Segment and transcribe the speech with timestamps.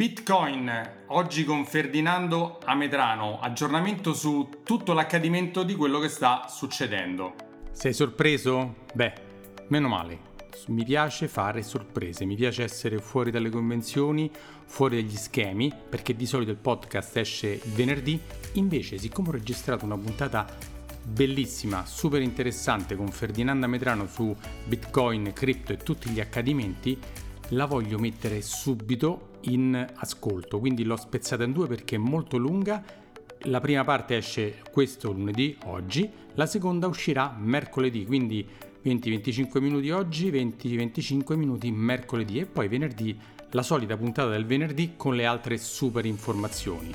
[0.00, 7.34] Bitcoin, oggi con Ferdinando Ametrano, aggiornamento su tutto l'accadimento di quello che sta succedendo.
[7.72, 8.76] Sei sorpreso?
[8.94, 9.12] Beh,
[9.68, 10.18] meno male.
[10.68, 14.30] Mi piace fare sorprese, mi piace essere fuori dalle convenzioni,
[14.64, 18.18] fuori dagli schemi, perché di solito il podcast esce il venerdì,
[18.54, 20.46] invece siccome ho registrato una puntata
[21.04, 26.98] bellissima, super interessante con Ferdinando Ametrano su Bitcoin, cripto e tutti gli accadimenti,
[27.50, 32.82] la voglio mettere subito in ascolto, quindi l'ho spezzata in due perché è molto lunga.
[33.44, 38.46] La prima parte esce questo lunedì, oggi, la seconda uscirà mercoledì, quindi
[38.84, 43.18] 20-25 minuti oggi, 20-25 minuti mercoledì e poi venerdì
[43.52, 46.92] la solita puntata del venerdì con le altre super informazioni.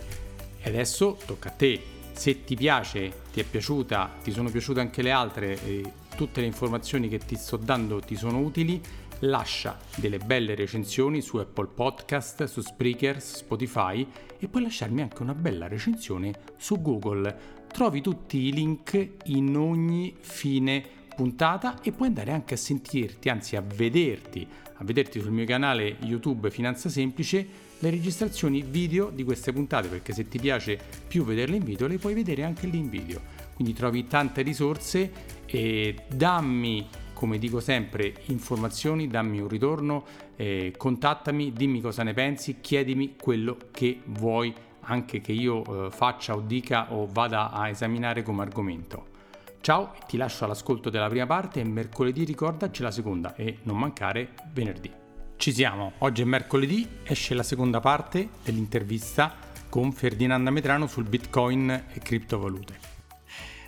[0.61, 1.81] E adesso tocca a te.
[2.13, 5.83] Se ti piace, ti è piaciuta, ti sono piaciute anche le altre, e
[6.15, 8.81] tutte le informazioni che ti sto dando ti sono utili,
[9.25, 14.07] lascia delle belle recensioni su Apple Podcast, su Spreaker, Spotify
[14.37, 17.63] e puoi lasciarmi anche una bella recensione su Google.
[17.67, 20.83] Trovi tutti i link in ogni fine
[21.15, 25.97] puntata e puoi andare anche a sentirti, anzi a vederti, a vederti sul mio canale
[26.01, 31.57] YouTube Finanza Semplice le registrazioni video di queste puntate perché se ti piace più vederle
[31.57, 33.21] in video le puoi vedere anche lì in video.
[33.55, 35.11] Quindi trovi tante risorse
[35.45, 40.03] e dammi come dico sempre, informazioni, dammi un ritorno,
[40.35, 46.35] eh, contattami, dimmi cosa ne pensi, chiedimi quello che vuoi anche che io eh, faccia
[46.35, 49.13] o dica o vada a esaminare come argomento.
[49.61, 54.33] Ciao, ti lascio all'ascolto della prima parte e mercoledì ricordaci la seconda e non mancare
[54.51, 54.91] venerdì.
[55.37, 59.33] Ci siamo, oggi è mercoledì, esce la seconda parte dell'intervista
[59.69, 62.77] con Ferdinando Metrano sul Bitcoin e criptovalute.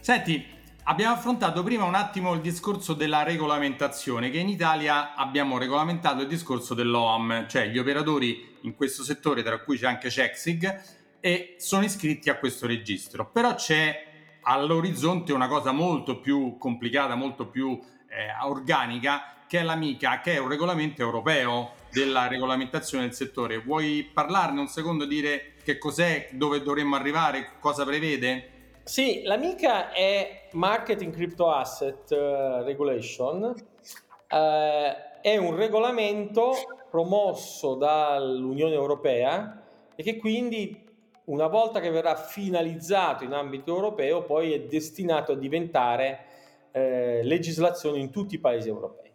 [0.02, 0.46] Senti,
[0.90, 6.30] Abbiamo affrontato prima un attimo il discorso della regolamentazione, che in Italia abbiamo regolamentato il
[6.30, 10.82] discorso dell'OAM, cioè gli operatori in questo settore, tra cui c'è anche Cexig,
[11.20, 13.30] e sono iscritti a questo registro.
[13.30, 20.22] Però c'è all'orizzonte una cosa molto più complicata, molto più eh, organica, che è l'AMICA,
[20.22, 23.58] che è un regolamento europeo della regolamentazione del settore.
[23.58, 28.52] Vuoi parlarne un secondo, dire che cos'è, dove dovremmo arrivare, cosa prevede?
[28.88, 34.36] Sì, l'amica è Marketing Crypto Asset uh, Regulation, uh,
[35.22, 36.54] è un regolamento
[36.90, 39.62] promosso dall'Unione Europea
[39.94, 40.86] e che quindi
[41.26, 46.20] una volta che verrà finalizzato in ambito europeo poi è destinato a diventare
[46.72, 49.12] eh, legislazione in tutti i paesi europei.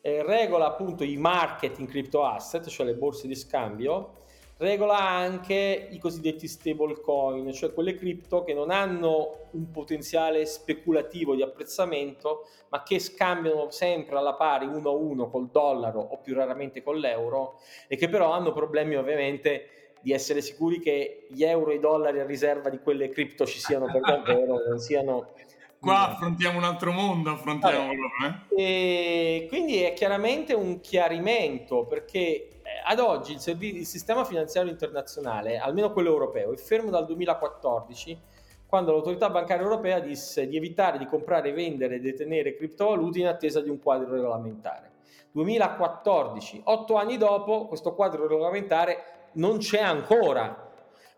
[0.00, 4.24] Eh, regola appunto i market in crypto asset, cioè le borse di scambio,
[4.58, 11.34] regola anche i cosiddetti stable coin, cioè quelle cripto che non hanno un potenziale speculativo
[11.34, 16.34] di apprezzamento, ma che scambiano sempre alla pari uno a uno col dollaro o più
[16.34, 21.72] raramente con l'euro e che però hanno problemi ovviamente di essere sicuri che gli euro
[21.72, 25.32] e i dollari a riserva di quelle cripto ci siano per davvero, non siano
[25.78, 29.46] Qua affrontiamo un altro mondo, affrontiamo allora, eh?
[29.46, 32.55] Quindi è chiaramente un chiarimento perché
[32.88, 38.18] ad oggi il, serv- il, sistema finanziario internazionale, almeno quello europeo, è fermo dal 2014,
[38.66, 43.60] quando l'autorità bancaria europea disse di evitare di comprare, vendere e detenere criptovalute in attesa
[43.60, 44.92] di un quadro regolamentare.
[45.32, 50.64] 2014, otto anni dopo, questo quadro regolamentare non c'è ancora.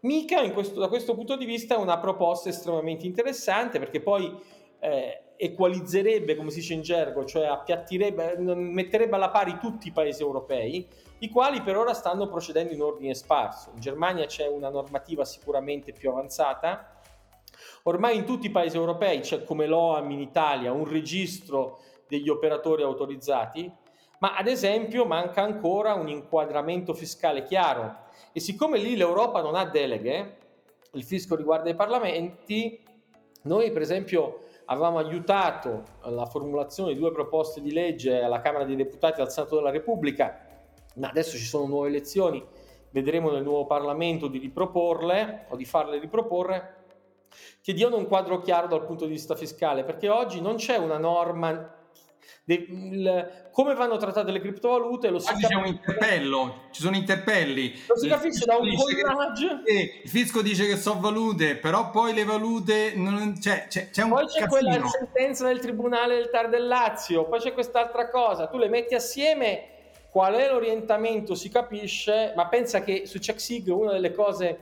[0.00, 4.35] Mica questo, da questo punto di vista è una proposta estremamente interessante perché poi
[4.81, 10.22] eh, equalizzerebbe, come si dice in gergo, cioè appiattirebbe, metterebbe alla pari tutti i paesi
[10.22, 10.87] europei,
[11.21, 13.71] i quali per ora stanno procedendo in ordine sparso.
[13.75, 17.00] In Germania c'è una normativa sicuramente più avanzata.
[17.84, 22.83] Ormai in tutti i paesi europei c'è come l'OAM in Italia un registro degli operatori
[22.83, 23.71] autorizzati,
[24.21, 29.65] ma ad esempio manca ancora un inquadramento fiscale chiaro e siccome lì l'Europa non ha
[29.65, 30.37] deleghe,
[30.93, 32.83] il fisco riguarda i parlamenti,
[33.43, 34.41] noi per esempio
[34.71, 39.31] avevamo aiutato la formulazione di due proposte di legge alla Camera dei Deputati e al
[39.31, 40.47] Senato della Repubblica
[40.99, 42.45] ma adesso ci sono nuove elezioni,
[42.91, 46.75] vedremo nel nuovo Parlamento di riproporle o di farle riproporre,
[47.62, 50.99] che diano un quadro chiaro dal punto di vista fiscale, perché oggi non c'è una
[50.99, 51.76] norma
[52.45, 57.75] De, il, come vanno trattate le criptovalute lo si c'è un interpello, ci sono interpelli.
[57.87, 59.63] Lo si capisce da un collage.
[59.65, 64.03] Che, il fisco dice che sono valute, però poi le valute non, cioè, c'è, c'è
[64.03, 64.49] un Poi c'è casino.
[64.49, 68.95] quella sentenza del Tribunale del Tar del Lazio, poi c'è quest'altra cosa, tu le metti
[68.95, 69.77] assieme
[70.11, 74.59] Qual è l'orientamento si capisce, ma pensa che su CheckSig una delle cose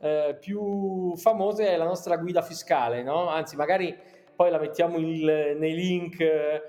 [0.00, 3.28] eh, più famose è la nostra guida fiscale, no?
[3.28, 3.94] Anzi, magari
[4.34, 6.20] poi la mettiamo il, nei link.
[6.20, 6.62] Eh,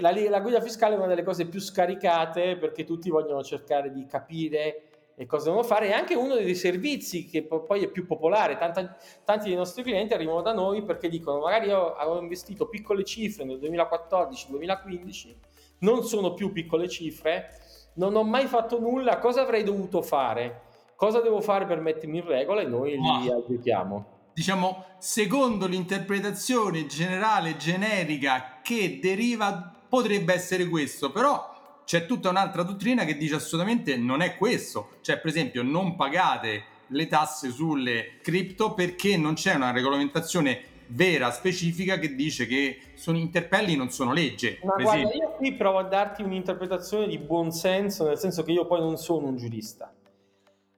[0.00, 4.06] la, la, guida fiscale è una delle cose più scaricate perché tutti vogliono cercare di
[4.06, 8.56] capire e cosa devono fare, è anche uno dei servizi che poi è più popolare.
[8.56, 13.04] Tanta, tanti dei nostri clienti arrivano da noi perché dicono magari io avevo investito piccole
[13.04, 15.34] cifre nel 2014-2015,
[15.80, 17.48] non sono più piccole cifre,
[17.94, 20.62] non ho mai fatto nulla, cosa avrei dovuto fare?
[20.96, 22.60] Cosa devo fare per mettermi in regola?
[22.60, 24.12] E noi li aiutiamo.
[24.32, 31.52] Diciamo, secondo l'interpretazione generale, generica che deriva, potrebbe essere questo, però
[31.84, 34.96] c'è tutta un'altra dottrina che dice assolutamente non è questo.
[35.00, 41.30] Cioè, per esempio, non pagate le tasse sulle cripto perché non c'è una regolamentazione vera,
[41.30, 44.58] specifica, che dice che sono interpelli non sono legge.
[44.62, 48.66] Ma guarda, io qui provo a darti un'interpretazione di buon senso, nel senso che io
[48.66, 49.92] poi non sono un giurista.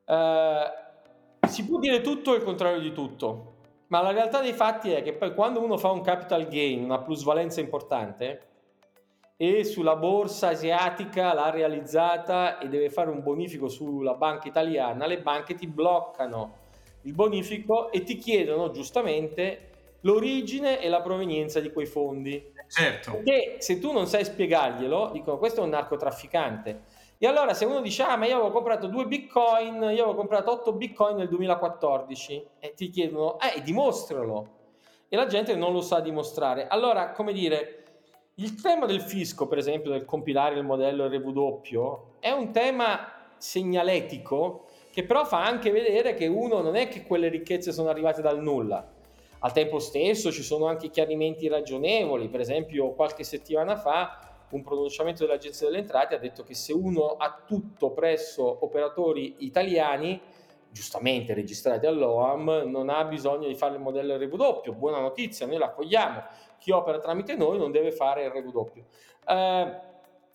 [0.05, 3.55] Uh, si può dire tutto e il contrario di tutto,
[3.89, 7.01] ma la realtà dei fatti è che poi quando uno fa un capital gain, una
[7.01, 8.43] plusvalenza importante,
[9.37, 15.21] e sulla borsa asiatica l'ha realizzata e deve fare un bonifico sulla banca italiana, le
[15.21, 16.65] banche ti bloccano
[17.03, 22.53] il bonifico e ti chiedono giustamente l'origine e la provenienza di quei fondi.
[22.69, 23.13] Certo.
[23.13, 26.83] Perché se tu non sai spiegarglielo, dicono questo è un narcotrafficante.
[27.19, 30.51] E allora se uno dice, ah ma io avevo comprato due bitcoin, io avevo comprato
[30.53, 34.55] 8 bitcoin nel 2014, e ti chiedono, eh, dimostralo.
[35.09, 36.67] E la gente non lo sa dimostrare.
[36.67, 37.86] Allora, come dire,
[38.39, 44.67] il tema del fisco, per esempio, del compilare il modello RW, è un tema segnaletico
[44.91, 48.43] che però fa anche vedere che uno non è che quelle ricchezze sono arrivate dal
[48.43, 48.93] nulla.
[49.39, 55.25] Al tempo stesso ci sono anche chiarimenti ragionevoli, per esempio qualche settimana fa un pronunciamento
[55.25, 60.21] dell'Agenzia delle Entrate ha detto che se uno ha tutto presso operatori italiani,
[60.71, 64.75] giustamente registrati all'OAM, non ha bisogno di fare il modello RW.
[64.75, 66.23] Buona notizia, noi l'accogliamo
[66.59, 68.83] chi opera tramite noi non deve fare il RW.
[69.29, 69.81] Eh,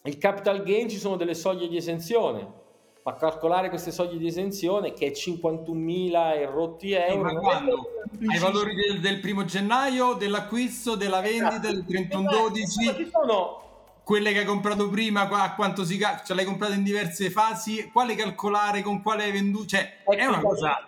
[0.04, 2.60] il capital gain ci sono delle soglie di esenzione,
[3.04, 7.30] ma calcolare queste soglie di esenzione che è 51.000 e rotti euro.
[7.30, 7.90] Sì, ma quando?
[8.28, 11.68] Ai valori del, del, primo gennaio, dell'acquisto, della vendita, esatto.
[11.68, 12.96] del 31-12?
[12.96, 13.62] Ci sono
[14.04, 18.16] quelle che hai comprato prima, a quanto si cioè l'hai comprato in diverse fasi, quale
[18.16, 20.88] calcolare, con quale hai venduto, cioè ecco, è una cosa...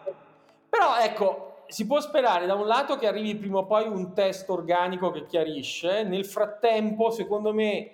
[0.70, 4.50] Però ecco, si può sperare da un lato che arrivi prima o poi un test
[4.50, 7.92] organico che chiarisce, nel frattempo secondo me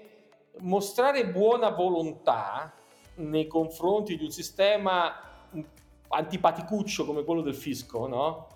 [0.59, 2.73] mostrare buona volontà
[3.15, 5.13] nei confronti di un sistema
[6.07, 8.47] antipaticuccio come quello del fisco, no?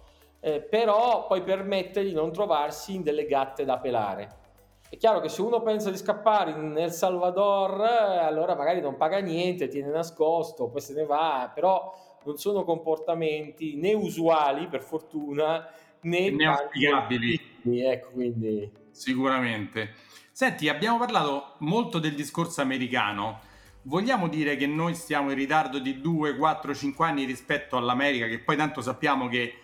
[0.45, 4.42] eh, però poi permette di non trovarsi in delle gatte da pelare.
[4.89, 8.98] È chiaro che se uno pensa di scappare in El Salvador, eh, allora magari non
[8.98, 11.94] paga niente, tiene nascosto, poi se ne va, però
[12.25, 15.68] non sono comportamenti né usuali, per fortuna,
[16.02, 17.40] né, né auspicabili.
[17.64, 18.72] Ecco, quindi...
[18.92, 19.94] Sicuramente.
[20.31, 23.40] Senti, abbiamo parlato molto del discorso americano.
[23.84, 28.40] Vogliamo dire che noi stiamo in ritardo di 2, 4, 5 anni rispetto all'America, che
[28.40, 29.56] poi tanto sappiamo che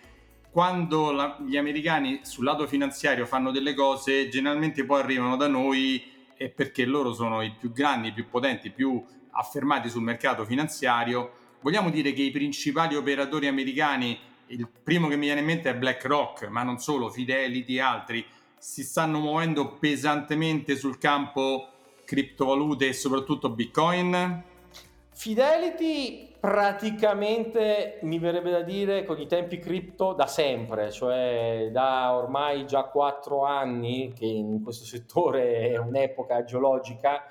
[0.50, 6.02] quando la, gli americani sul lato finanziario fanno delle cose, generalmente poi arrivano da noi
[6.54, 9.02] perché loro sono i più grandi, i più potenti, i più
[9.32, 15.26] affermati sul mercato finanziario vogliamo dire che i principali operatori americani, il primo che mi
[15.26, 18.26] viene in mente è BlackRock, ma non solo, Fidelity e altri,
[18.58, 21.68] si stanno muovendo pesantemente sul campo
[22.04, 24.42] criptovalute e soprattutto Bitcoin?
[25.12, 32.66] Fidelity praticamente mi verrebbe da dire con i tempi cripto da sempre, cioè da ormai
[32.66, 37.22] già quattro anni che in questo settore è un'epoca geologica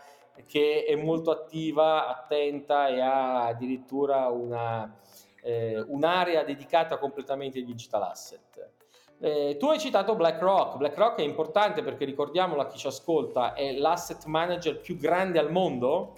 [0.50, 4.98] che è molto attiva, attenta e ha addirittura una,
[5.44, 8.72] eh, un'area dedicata completamente ai digital asset.
[9.20, 10.78] Eh, tu hai citato BlackRock.
[10.78, 15.52] BlackRock è importante perché ricordiamolo a chi ci ascolta, è l'asset manager più grande al
[15.52, 16.14] mondo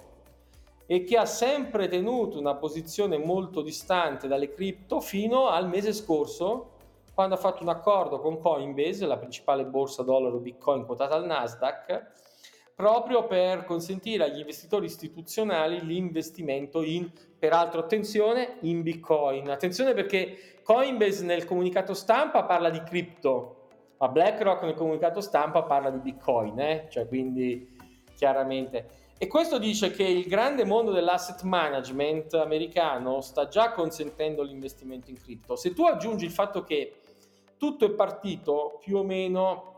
[0.86, 6.70] e che ha sempre tenuto una posizione molto distante dalle cripto fino al mese scorso,
[7.14, 12.30] quando ha fatto un accordo con Coinbase, la principale borsa dollaro Bitcoin quotata al Nasdaq,
[12.82, 19.52] proprio per consentire agli investitori istituzionali l'investimento in, peraltro attenzione, in Bitcoin.
[19.52, 23.68] Attenzione perché Coinbase nel comunicato stampa parla di cripto,
[24.00, 26.88] ma BlackRock nel comunicato stampa parla di Bitcoin, eh?
[26.90, 27.70] cioè quindi
[28.16, 28.88] chiaramente.
[29.20, 35.22] E questo dice che il grande mondo dell'asset management americano sta già consentendo l'investimento in
[35.22, 35.56] cripto.
[35.56, 36.96] Se tu aggiungi il fatto che
[37.58, 39.71] tutto è partito più o meno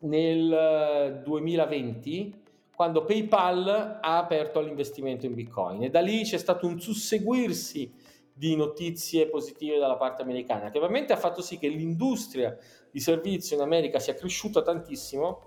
[0.00, 5.82] nel 2020 eh, quando PayPal ha aperto l'investimento in Bitcoin.
[5.82, 7.92] E da lì c'è stato un susseguirsi
[8.32, 12.56] di notizie positive dalla parte americana che ovviamente ha fatto sì che l'industria
[12.88, 15.46] di servizio in America sia cresciuta tantissimo.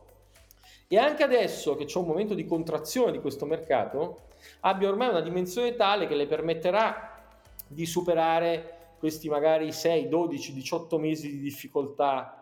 [0.89, 4.23] E anche adesso che c'è un momento di contrazione di questo mercato
[4.61, 7.23] abbia ormai una dimensione tale che le permetterà
[7.65, 12.40] di superare questi magari 6, 12, 18 mesi di difficoltà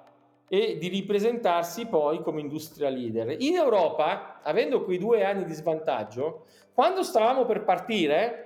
[0.50, 3.36] e di ripresentarsi poi come industria leader.
[3.39, 8.46] In Europa, avendo quei due anni di svantaggio, quando stavamo per partire,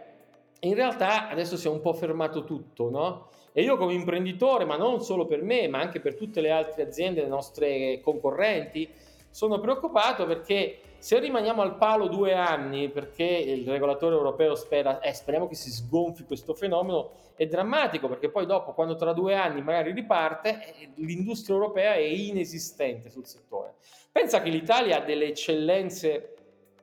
[0.60, 3.30] in realtà adesso si è un po' fermato tutto, no?
[3.54, 6.84] E io come imprenditore, ma non solo per me, ma anche per tutte le altre
[6.84, 8.90] aziende, le nostre concorrenti,
[9.34, 15.12] sono preoccupato perché se rimaniamo al palo due anni perché il regolatore europeo spera, eh,
[15.12, 19.64] speriamo che si sgonfi questo fenomeno, è drammatico perché poi dopo, quando tra due anni
[19.64, 23.74] magari riparte, eh, l'industria europea è inesistente sul settore.
[24.12, 26.36] Pensa che l'Italia ha delle eccellenze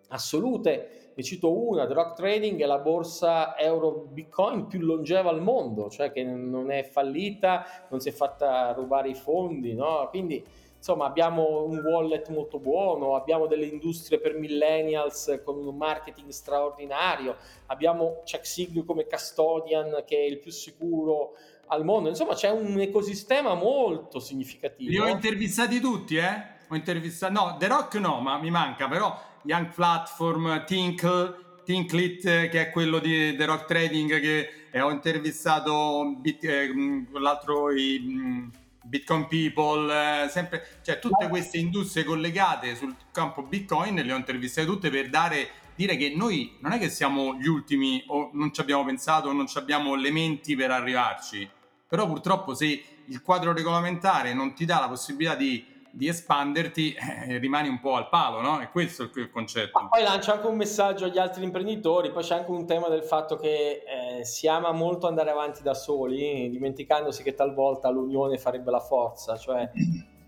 [0.09, 5.89] assolute ne cito una, The Trading è la borsa euro Bitcoin più longeva al mondo,
[5.89, 10.09] cioè che non è fallita, non si è fatta rubare i fondi, no?
[10.11, 10.45] Quindi
[10.81, 17.37] insomma abbiamo un wallet molto buono, abbiamo delle industrie per millennials con un marketing straordinario,
[17.67, 21.35] abbiamo CheckSig come custodian che è il più sicuro
[21.67, 24.91] al mondo, insomma c'è un ecosistema molto significativo.
[24.91, 26.59] Li ho intervistati tutti, eh?
[26.69, 32.61] Ho intervistato, no, The Rock no, ma mi manca, però Young Platform, Tinkle, Tinklit, che
[32.61, 36.73] è quello di The Rock Trading, che eh, ho intervistato eh,
[37.13, 38.51] l'altro i,
[38.83, 44.67] Bitcoin People, eh, sempre, cioè tutte queste industrie collegate sul campo Bitcoin le ho intervistate
[44.67, 48.61] tutte per dare, dire che noi non è che siamo gli ultimi o non ci
[48.61, 51.49] abbiamo pensato o non abbiamo elementi per arrivarci,
[51.87, 56.95] però purtroppo se il quadro regolamentare non ti dà la possibilità di di espanderti
[57.29, 58.61] eh, rimani un po' al palo, no?
[58.61, 59.81] E questo è il concetto.
[59.81, 63.03] Ma poi lancia anche un messaggio agli altri imprenditori, poi c'è anche un tema del
[63.03, 63.83] fatto che
[64.19, 69.37] eh, si ama molto andare avanti da soli, dimenticandosi che talvolta l'unione farebbe la forza,
[69.37, 69.71] cioè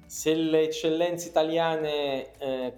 [0.07, 2.75] se le eccellenze italiane eh,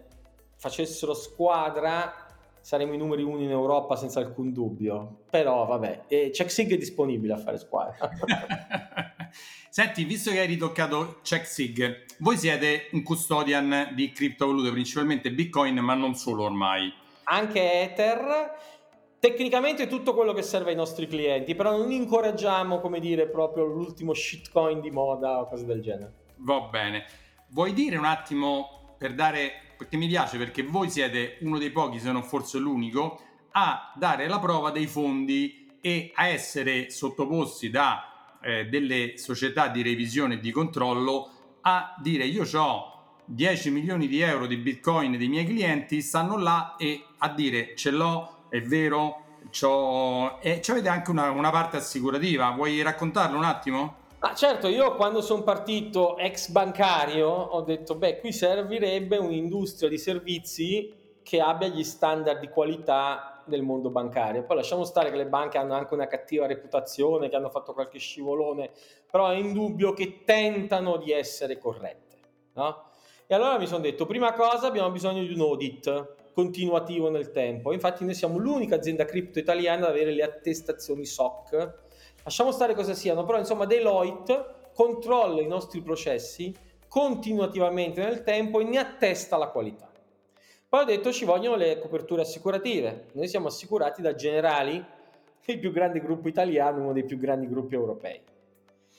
[0.57, 2.23] facessero squadra
[2.61, 7.35] saremmo i numeri uno in Europa senza alcun dubbio, però vabbè, e CheckSig è disponibile
[7.35, 8.09] a fare squadra.
[9.76, 15.95] Senti, visto che hai ritoccato CheckSig, voi siete un custodian di criptovalute, principalmente Bitcoin, ma
[15.95, 16.93] non solo ormai.
[17.25, 18.52] Anche Ether,
[19.19, 24.14] tecnicamente tutto quello che serve ai nostri clienti, però non incoraggiamo, come dire, proprio l'ultimo
[24.14, 26.12] shitcoin di moda o cose del genere.
[26.37, 27.07] Va bene.
[27.49, 31.99] Vuoi dire un attimo per dare, perché mi piace, perché voi siete uno dei pochi,
[31.99, 38.13] se non forse l'unico, a dare la prova dei fondi e a essere sottoposti da
[38.45, 41.31] eh, delle società di revisione e di controllo
[41.63, 42.93] a dire io ho
[43.27, 47.91] 10 milioni di euro di bitcoin dei miei clienti, stanno là e a dire ce
[47.91, 50.41] l'ho, è vero, c'ho...
[50.41, 54.03] e avete anche una, una parte assicurativa, vuoi raccontarlo un attimo?
[54.19, 59.99] Ah, certo, io quando sono partito ex bancario ho detto, beh, qui servirebbe un'industria di
[59.99, 64.45] servizi che abbia gli standard di qualità del mondo bancario.
[64.45, 67.99] Poi lasciamo stare che le banche hanno anche una cattiva reputazione, che hanno fatto qualche
[67.99, 68.71] scivolone,
[69.11, 72.19] però è indubbio che tentano di essere corrette.
[72.55, 72.91] No?
[73.27, 77.73] E allora mi sono detto, prima cosa abbiamo bisogno di un audit continuativo nel tempo.
[77.73, 81.83] Infatti noi siamo l'unica azienda cripto italiana ad avere le attestazioni SOC.
[82.25, 86.55] Lasciamo stare cosa siano, però insomma Deloitte controlla i nostri processi
[86.89, 89.91] continuativamente nel tempo e ne attesta la qualità.
[90.75, 93.04] Poi ho detto ci vogliono le coperture assicurative.
[93.12, 94.85] Noi siamo assicurati da Generali,
[95.45, 98.21] il più grande gruppo italiano, uno dei più grandi gruppi europei.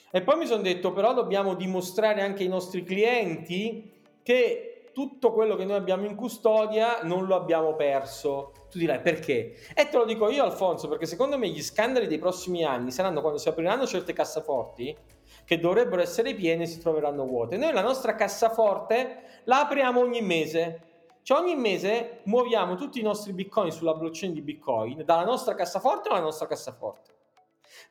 [0.10, 3.91] E poi mi sono detto però dobbiamo dimostrare anche ai nostri clienti
[4.24, 8.53] che tutto quello che noi abbiamo in custodia non lo abbiamo perso.
[8.72, 9.55] Tu dirai perché?
[9.75, 13.20] E te lo dico io Alfonso, perché secondo me gli scandali dei prossimi anni saranno
[13.20, 14.96] quando si apriranno certe cassaforti
[15.44, 17.58] che dovrebbero essere piene e si troveranno vuote.
[17.58, 20.94] Noi la nostra cassaforte la apriamo ogni mese
[21.25, 26.10] cioè ogni mese muoviamo tutti i nostri bitcoin sulla blockchain di bitcoin dalla nostra cassaforte
[26.10, 27.13] alla nostra cassaforte.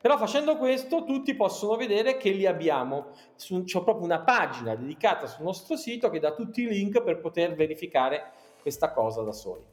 [0.00, 3.08] Però facendo questo tutti possono vedere che li abbiamo.
[3.36, 7.56] C'è proprio una pagina dedicata sul nostro sito che dà tutti i link per poter
[7.56, 8.30] verificare
[8.62, 9.64] questa cosa da soli.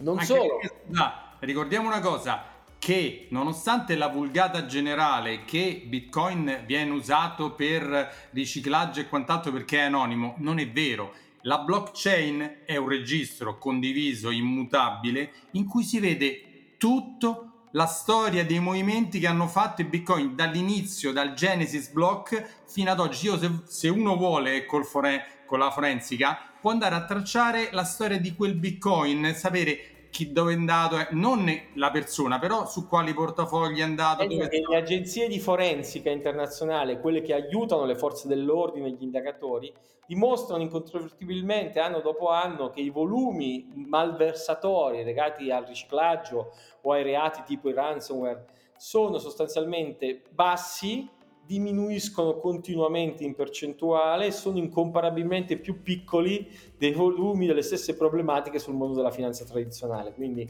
[0.00, 0.58] Non Anche solo.
[0.58, 2.44] Perché, no, ricordiamo una cosa,
[2.78, 9.84] che nonostante la vulgata generale che Bitcoin viene usato per riciclaggio e quant'altro perché è
[9.84, 11.14] anonimo, non è vero.
[11.44, 18.60] La blockchain è un registro condiviso, immutabile, in cui si vede tutto la storia dei
[18.60, 23.26] movimenti che hanno fatto i bitcoin dall'inizio, dal Genesis block fino ad oggi.
[23.26, 27.82] Io se, se uno vuole col fore, con la forensica può andare a tracciare la
[27.82, 32.86] storia di quel bitcoin, sapere chi dove è andato, eh, non la persona, però su
[32.86, 34.22] quali portafogli è andato.
[34.22, 39.72] Eh, le agenzie di forensica internazionale, quelle che aiutano le forze dell'ordine e gli indagatori,
[40.06, 46.52] dimostrano incontrovertibilmente anno dopo anno che i volumi malversatori legati al riciclaggio
[46.82, 48.44] o ai reati tipo il ransomware
[48.76, 51.08] sono sostanzialmente bassi,
[51.44, 58.74] diminuiscono continuamente in percentuale e sono incomparabilmente più piccoli dei volumi delle stesse problematiche sul
[58.74, 60.12] mondo della finanza tradizionale.
[60.12, 60.48] Quindi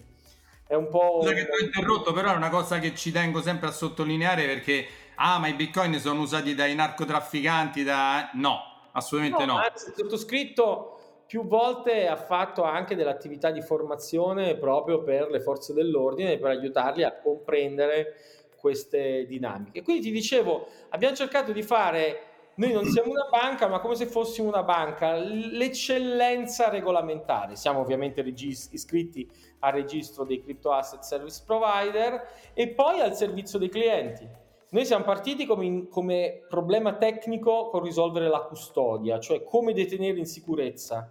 [0.67, 1.21] è un po'...
[1.21, 4.47] Scusa che ti ho interrotto, però è una cosa che ci tengo sempre a sottolineare
[4.47, 8.31] perché, ah, ma i bitcoin sono usati dai narcotrafficanti, da...
[8.35, 8.59] No,
[8.93, 9.55] assolutamente no.
[9.55, 9.59] no.
[9.59, 15.73] Anzi, il sottoscritto più volte ha fatto anche dell'attività di formazione proprio per le forze
[15.73, 18.15] dell'ordine, per aiutarli a comprendere
[18.63, 19.83] queste dinamiche.
[19.83, 24.07] Quindi ti dicevo, abbiamo cercato di fare noi non siamo una banca, ma come se
[24.07, 27.57] fossimo una banca, l'eccellenza regolamentare.
[27.57, 29.29] Siamo ovviamente regis- iscritti
[29.61, 34.29] al registro dei Crypto Asset Service Provider e poi al servizio dei clienti.
[34.71, 40.27] Noi siamo partiti come, come problema tecnico con risolvere la custodia, cioè come detenere in
[40.27, 41.11] sicurezza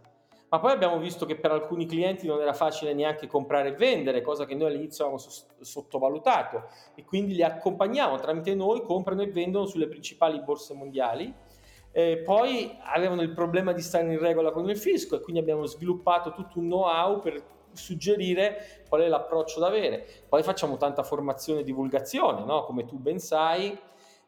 [0.51, 4.21] ma poi abbiamo visto che per alcuni clienti non era facile neanche comprare e vendere,
[4.21, 5.23] cosa che noi all'inizio avevamo
[5.61, 11.33] sottovalutato e quindi li accompagniamo tramite noi, comprano e vendono sulle principali borse mondiali.
[11.93, 15.65] Eh, poi avevano il problema di stare in regola con il fisco e quindi abbiamo
[15.65, 17.41] sviluppato tutto un know-how per
[17.71, 20.05] suggerire qual è l'approccio da avere.
[20.27, 22.65] Poi facciamo tanta formazione e divulgazione, no?
[22.65, 23.79] come tu ben sai,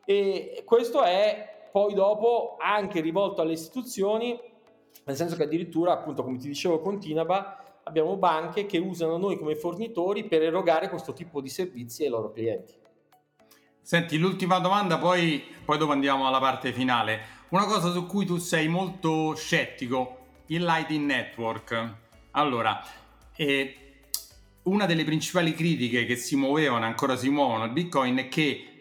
[0.05, 4.51] e questo è poi dopo anche rivolto alle istituzioni
[5.05, 9.37] nel senso che addirittura, appunto, come ti dicevo con Tinaba, abbiamo banche che usano noi
[9.37, 12.73] come fornitori per erogare questo tipo di servizi ai loro clienti.
[13.81, 17.41] Senti, l'ultima domanda, poi, poi dopo andiamo alla parte finale.
[17.49, 21.95] Una cosa su cui tu sei molto scettico, il Lightning Network.
[22.31, 22.81] Allora,
[23.35, 23.75] eh,
[24.63, 28.72] una delle principali critiche che si muovevano, ancora si muovono al Bitcoin, è che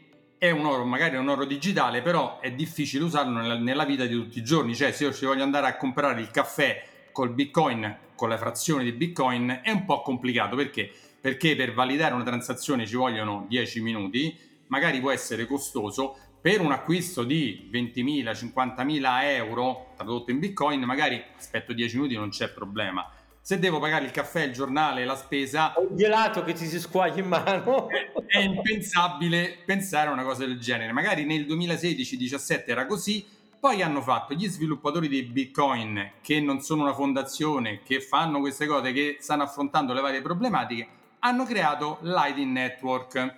[0.42, 4.06] è un oro, magari è un oro digitale, però è difficile usarlo nella, nella, vita
[4.06, 4.74] di tutti i giorni.
[4.74, 8.82] Cioè, se io ci voglio andare a comprare il caffè col bitcoin, con la frazione
[8.82, 10.56] di bitcoin, è un po' complicato.
[10.56, 10.90] Perché?
[11.20, 16.16] Perché per validare una transazione ci vogliono 10 minuti, magari può essere costoso.
[16.40, 22.30] Per un acquisto di 20.000, 50.000 euro tradotto in bitcoin, magari aspetto 10 minuti non
[22.30, 23.08] c'è problema
[23.44, 25.74] se devo pagare il caffè, il giornale, la spesa...
[25.76, 27.88] O il gelato che ti si squaglia in mano.
[27.88, 30.92] È, è impensabile pensare a una cosa del genere.
[30.92, 33.26] Magari nel 2016-17 era così,
[33.58, 38.66] poi hanno fatto gli sviluppatori dei bitcoin, che non sono una fondazione, che fanno queste
[38.66, 43.36] cose, che stanno affrontando le varie problematiche, hanno creato Lightning Network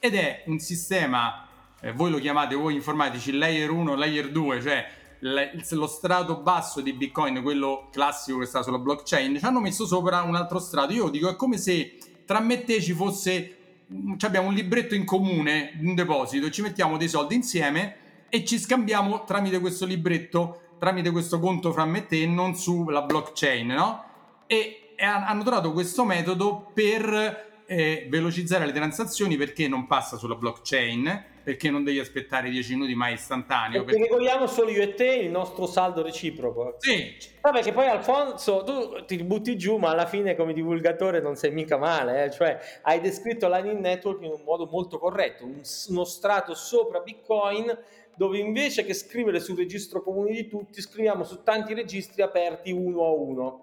[0.00, 1.46] ed è un sistema,
[1.80, 4.86] eh, voi lo chiamate voi informatici layer 1, layer 2, cioè
[5.70, 10.22] lo strato basso di Bitcoin, quello classico che sta sulla blockchain, ci hanno messo sopra
[10.22, 10.92] un altro strato.
[10.92, 13.56] Io dico, è come se tra me e te ci fosse,
[14.20, 17.96] abbiamo un libretto in comune, un deposito, ci mettiamo dei soldi insieme
[18.28, 23.02] e ci scambiamo tramite questo libretto, tramite questo conto fra me e te, non sulla
[23.02, 24.04] blockchain, no?
[24.46, 30.34] E, e hanno trovato questo metodo per eh, velocizzare le transazioni perché non passa sulla
[30.34, 33.84] blockchain perché non devi aspettare 10 minuti ma è istantaneo.
[33.84, 36.76] Perché, perché vogliamo solo io e te il nostro saldo reciproco.
[36.78, 37.14] Sì.
[37.42, 41.52] Vabbè che poi Alfonso tu ti butti giù ma alla fine come divulgatore non sei
[41.52, 42.30] mica male, eh?
[42.30, 47.78] cioè hai descritto Lightning Network in un modo molto corretto, un, uno strato sopra Bitcoin
[48.16, 53.04] dove invece che scrivere sul registro comune di tutti scriviamo su tanti registri aperti uno
[53.04, 53.60] a uno.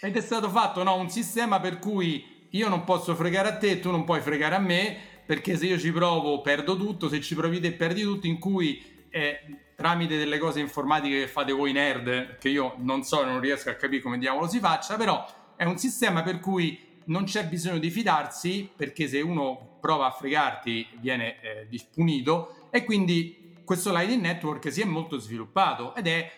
[0.00, 3.80] Ed è stato fatto no, un sistema per cui io non posso fregare a te,
[3.80, 7.34] tu non puoi fregare a me, perché se io ci provo perdo tutto, se ci
[7.34, 9.40] provi te perdi tutto, in cui eh,
[9.74, 13.74] tramite delle cose informatiche che fate voi nerd, che io non so, non riesco a
[13.74, 15.24] capire come diavolo si faccia, però
[15.56, 20.10] è un sistema per cui non c'è bisogno di fidarsi, perché se uno prova a
[20.10, 26.32] fregarti viene eh, punito, e quindi questo Lightning Network si è molto sviluppato ed è,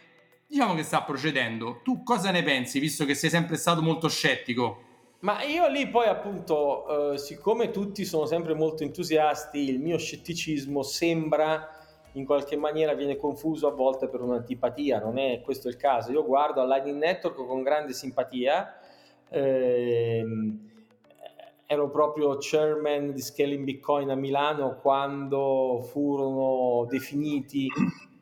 [0.49, 1.81] diciamo che sta procedendo.
[1.85, 4.89] Tu cosa ne pensi, visto che sei sempre stato molto scettico?
[5.21, 10.83] Ma io lì poi appunto, eh, siccome tutti sono sempre molto entusiasti, il mio scetticismo
[10.83, 11.69] sembra
[12.13, 16.11] in qualche maniera viene confuso a volte per un'antipatia, non è questo il caso.
[16.11, 18.79] Io guardo Lightning Network con grande simpatia,
[19.29, 20.69] ehm,
[21.67, 27.69] ero proprio chairman di Scaling Bitcoin a Milano quando furono definiti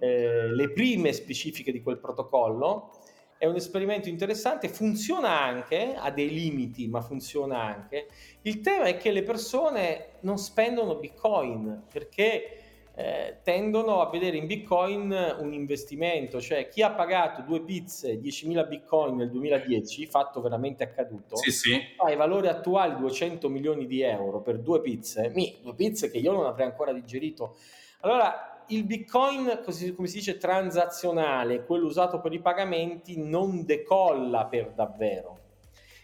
[0.01, 2.91] eh, le prime specifiche di quel protocollo
[3.39, 8.09] è un esperimento interessante, funziona anche, ha dei limiti, ma funziona anche.
[8.43, 12.59] Il tema è che le persone non spendono Bitcoin perché
[12.97, 18.67] eh, tendono a vedere in Bitcoin un investimento, cioè chi ha pagato due pizze 10.000
[18.67, 21.81] Bitcoin nel 2010, fatto veramente accaduto, sì, sì.
[21.97, 26.19] ha i valori attuali 200 milioni di euro per due pizze, mi, due pizze che
[26.19, 27.57] io non avrei ancora digerito.
[28.01, 29.63] Allora, il bitcoin,
[29.95, 35.39] come si dice, transazionale, quello usato per i pagamenti, non decolla per davvero.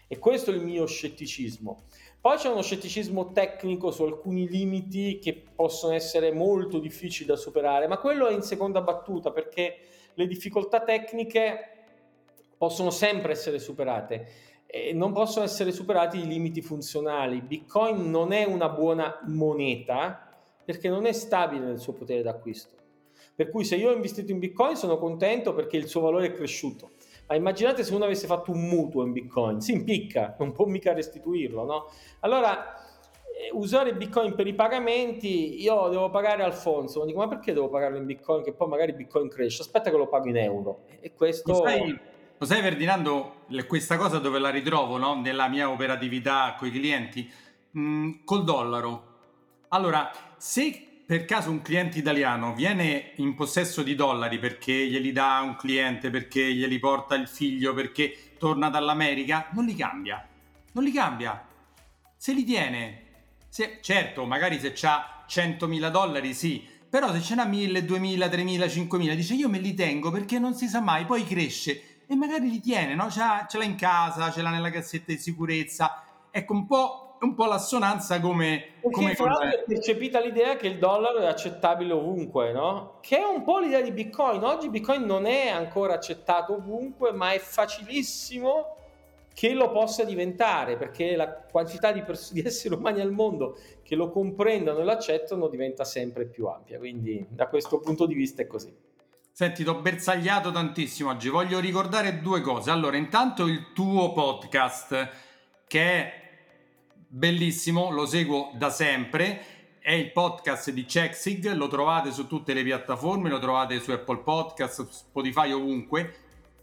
[0.07, 1.83] E questo è il mio scetticismo.
[2.21, 7.87] Poi c'è uno scetticismo tecnico su alcuni limiti che possono essere molto difficili da superare,
[7.87, 9.77] ma quello è in seconda battuta perché
[10.13, 11.69] le difficoltà tecniche
[12.57, 14.27] possono sempre essere superate
[14.65, 17.41] e non possono essere superati i limiti funzionali.
[17.41, 20.24] Bitcoin non è una buona moneta
[20.65, 22.73] perché non è stabile nel suo potere d'acquisto.
[23.35, 26.31] Per cui se io ho investito in Bitcoin sono contento perché il suo valore è
[26.31, 26.91] cresciuto.
[27.27, 30.93] Ma immaginate se uno avesse fatto un mutuo in Bitcoin, si impicca, non può mica
[30.93, 31.85] restituirlo, no?
[32.19, 32.75] Allora,
[33.37, 37.97] eh, usare Bitcoin per i pagamenti, io devo pagare Alfonso, dico ma perché devo pagarlo
[37.97, 39.63] in Bitcoin che poi magari Bitcoin cresce?
[39.63, 40.83] Aspetta che lo pago in euro.
[41.01, 41.51] E questo...
[41.51, 41.99] Lo sai,
[42.37, 43.33] lo sai Ferdinando,
[43.67, 45.19] questa cosa dove la ritrovo no?
[45.19, 47.29] nella mia operatività con i clienti?
[47.77, 49.13] Mm, col dollaro.
[49.69, 55.41] Allora, se per caso un cliente italiano viene in possesso di dollari perché glieli dà
[55.43, 60.27] un cliente, perché glieli porta il figlio, perché torna dall'America, non li cambia.
[60.71, 61.45] Non li cambia.
[62.17, 63.03] Se li tiene.
[63.49, 68.87] Se, certo, magari se ha 100.000 dollari sì, però se ce n'ha 1.000, 2.000, 3.000,
[68.87, 72.49] 5.000, dice io me li tengo perché non si sa mai, poi cresce e magari
[72.49, 73.09] li tiene, no?
[73.09, 76.03] ce l'ha in casa, ce l'ha nella cassetta di sicurezza.
[76.31, 78.75] Ecco, un po' un po' l'assonanza come...
[78.89, 82.99] come fra l'altro è percepita l'idea che il dollaro è accettabile ovunque, no?
[83.01, 84.43] Che è un po' l'idea di Bitcoin.
[84.43, 88.77] Oggi Bitcoin non è ancora accettato ovunque, ma è facilissimo
[89.33, 93.95] che lo possa diventare, perché la quantità di, pers- di esseri umani al mondo che
[93.95, 96.77] lo comprendono e lo accettano diventa sempre più ampia.
[96.77, 98.73] Quindi da questo punto di vista è così.
[99.31, 101.27] Senti, ti ho bersagliato tantissimo oggi.
[101.27, 102.71] Voglio ricordare due cose.
[102.71, 105.09] Allora, intanto il tuo podcast,
[105.67, 106.24] che è
[107.07, 109.53] bellissimo, lo seguo da sempre.
[109.79, 114.19] È il podcast di Checksig, lo trovate su tutte le piattaforme, lo trovate su Apple
[114.19, 116.15] Podcast, Spotify, ovunque.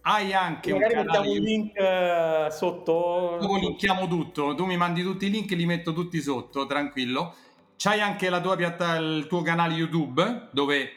[0.03, 1.29] Hai anche Magari un canale...
[1.29, 3.37] un link uh, sotto.
[3.41, 7.35] Dopo linkiamo tutto, tu mi mandi tutti i link, li metto tutti sotto, tranquillo.
[7.77, 8.97] C'hai anche la tua piatta...
[8.97, 10.91] il tuo canale YouTube dove...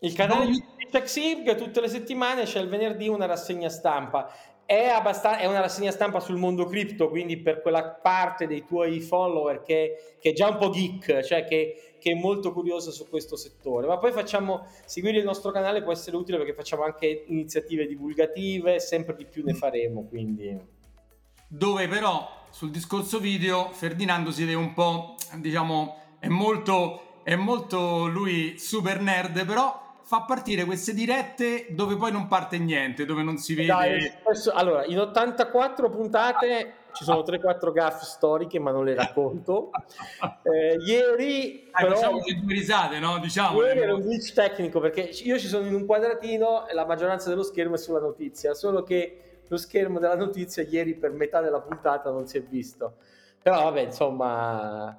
[0.00, 0.52] Il canale dove...
[0.52, 4.32] di Checksig tutte le settimane c'è il venerdì una rassegna stampa
[4.68, 9.00] è, abbast- è, una rassegna stampa sul mondo cripto, quindi per quella parte dei tuoi
[9.00, 13.08] follower che, che è già un po' geek, cioè che, che, è molto curiosa su
[13.08, 13.86] questo settore.
[13.86, 18.78] Ma poi facciamo, seguire il nostro canale può essere utile perché facciamo anche iniziative divulgative,
[18.78, 20.54] sempre di più ne faremo, quindi...
[21.48, 28.06] Dove però sul discorso video Ferdinando si deve un po', diciamo, è molto, è molto
[28.06, 33.36] lui super nerd, però fa partire queste dirette dove poi non parte niente, dove non
[33.36, 33.66] si vede.
[33.66, 34.10] Dai,
[34.54, 39.70] allora, in 84 puntate ci sono 3-4 gaffe storiche, ma non le racconto.
[40.48, 43.18] Eh, ieri, Dai, però, facciamo due risate, no?
[43.18, 43.62] Diciamo.
[43.62, 47.28] Ieri era un glitch tecnico perché io ci sono in un quadratino e la maggioranza
[47.28, 51.60] dello schermo è sulla notizia, solo che lo schermo della notizia ieri per metà della
[51.60, 52.94] puntata non si è visto.
[53.42, 54.98] Però vabbè, insomma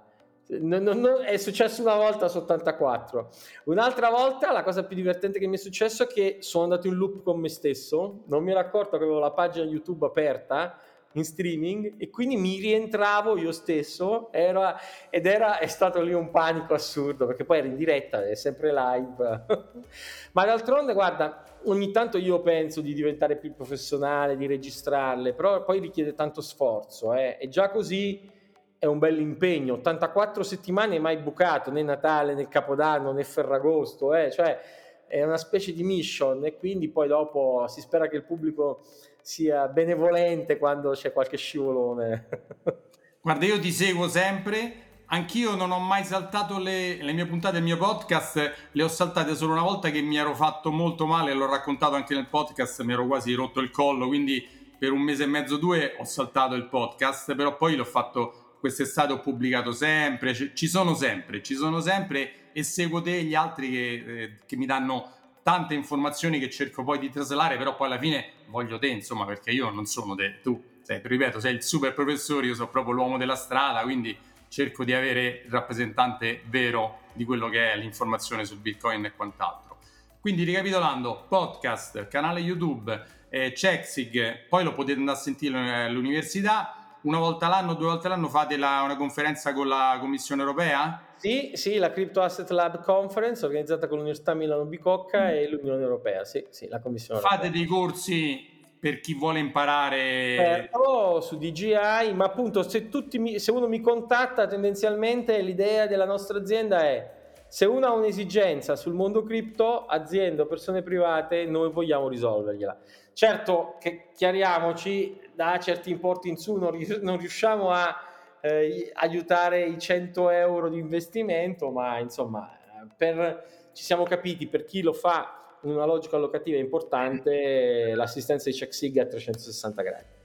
[0.58, 3.30] non, non, è successo una volta su 84.
[3.66, 6.96] Un'altra volta, la cosa più divertente che mi è successo è che sono andato in
[6.96, 8.24] loop con me stesso.
[8.26, 10.80] Non mi ero accorto che avevo la pagina YouTube aperta
[11.14, 14.32] in streaming e quindi mi rientravo io stesso.
[14.32, 14.76] Era,
[15.12, 18.74] ed era, è stato lì un panico assurdo perché poi era in diretta, è sempre
[18.74, 19.46] live.
[20.34, 25.80] Ma d'altronde, guarda, ogni tanto io penso di diventare più professionale, di registrarle, però poi
[25.80, 27.14] richiede tanto sforzo.
[27.14, 27.38] Eh.
[27.40, 28.38] E già così
[28.80, 34.32] è un bel impegno, 84 settimane mai bucato, né Natale né Capodanno né Ferragosto, eh?
[34.32, 34.58] cioè
[35.06, 38.86] è una specie di mission e quindi poi dopo si spera che il pubblico
[39.22, 42.28] sia benevolente quando c'è qualche scivolone.
[43.20, 47.64] Guarda, io ti seguo sempre, anch'io non ho mai saltato le, le mie puntate del
[47.64, 51.50] mio podcast, le ho saltate solo una volta che mi ero fatto molto male, l'ho
[51.50, 54.48] raccontato anche nel podcast, mi ero quasi rotto il collo, quindi
[54.80, 59.14] per un mese e mezzo, due ho saltato il podcast, però poi l'ho fatto quest'estate
[59.14, 63.70] ho pubblicato sempre, ci sono sempre, ci sono sempre e seguo te e gli altri
[63.70, 68.00] che, eh, che, mi danno tante informazioni che cerco poi di traslare, però poi alla
[68.00, 71.94] fine voglio te, insomma, perché io non sono te, tu, sei, ripeto, sei il super
[71.94, 74.18] professore, io sono proprio l'uomo della strada, quindi
[74.50, 79.78] cerco di avere il rappresentante vero di quello che è l'informazione sul Bitcoin e quant'altro.
[80.20, 87.20] Quindi ricapitolando, podcast, canale YouTube, eh, Checksig, poi lo potete andare a sentire all'università, una
[87.20, 91.02] volta l'anno, due volte l'anno fate la, una conferenza con la Commissione europea?
[91.16, 95.28] Sì, sì, la Crypto Asset Lab Conference organizzata con l'Università Milano Bicocca mm.
[95.28, 97.52] e l'Unione Europea, sì, sì, la Commissione Fate europea.
[97.52, 103.68] dei corsi per chi vuole imparare certo, su DGI, ma appunto se, mi, se uno
[103.68, 107.18] mi contatta tendenzialmente l'idea della nostra azienda è
[107.50, 112.78] se uno ha un'esigenza sul mondo cripto, aziende o persone private, noi vogliamo risolvergliela.
[113.12, 117.96] Certo che chiariamoci, da certi importi in su non, riusciamo a
[118.40, 122.56] eh, aiutare i 100 euro di investimento, ma insomma,
[122.96, 128.56] per, ci siamo capiti per chi lo fa in una logica allocativa importante, l'assistenza di
[128.56, 130.18] check sig a 360 gradi.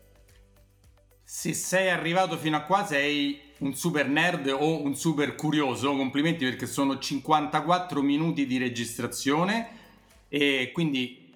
[1.23, 6.44] Se sei arrivato fino a qua sei un super nerd o un super curioso, complimenti
[6.44, 9.68] perché sono 54 minuti di registrazione
[10.29, 11.33] e quindi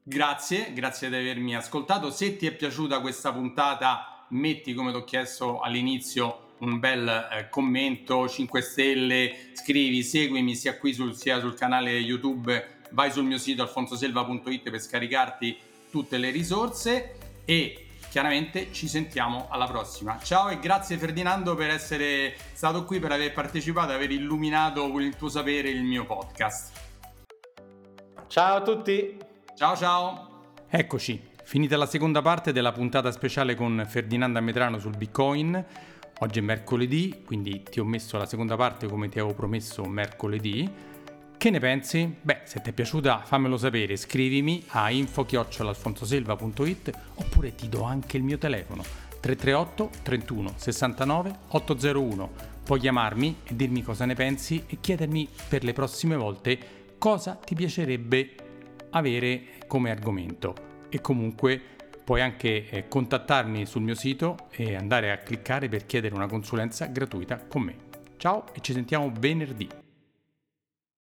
[0.00, 2.10] grazie, grazie di avermi ascoltato.
[2.10, 7.48] Se ti è piaciuta questa puntata metti come ti ho chiesto all'inizio un bel eh,
[7.50, 13.38] commento, 5 stelle, scrivi, seguimi sia qui sul, sia sul canale YouTube, vai sul mio
[13.38, 15.56] sito alfonsoselva.it per scaricarti
[15.90, 20.18] tutte le risorse e chiaramente ci sentiamo alla prossima.
[20.22, 25.16] Ciao e grazie Ferdinando per essere stato qui, per aver partecipato, aver illuminato con il
[25.16, 26.72] tuo sapere il mio podcast.
[28.26, 29.16] Ciao a tutti.
[29.54, 30.54] Ciao ciao.
[30.68, 35.64] Eccoci, Finita la seconda parte della puntata speciale con Ferdinando Metrano sul Bitcoin.
[36.18, 40.68] Oggi è mercoledì, quindi ti ho messo la seconda parte come ti avevo promesso mercoledì.
[41.38, 42.16] Che ne pensi?
[42.20, 48.22] Beh, se ti è piaciuta fammelo sapere, scrivimi a info-alfonsoselva.it oppure ti do anche il
[48.22, 48.82] mio telefono
[49.20, 52.30] 338 31 69 801.
[52.64, 56.58] Puoi chiamarmi e dirmi cosa ne pensi e chiedermi per le prossime volte
[56.98, 58.30] cosa ti piacerebbe
[58.90, 60.54] avere come argomento
[60.88, 61.60] e comunque
[62.02, 66.86] puoi anche eh, contattarmi sul mio sito e andare a cliccare per chiedere una consulenza
[66.86, 67.76] gratuita con me.
[68.16, 69.84] Ciao e ci sentiamo venerdì.